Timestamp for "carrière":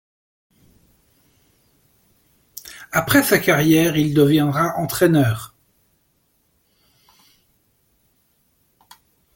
3.37-3.97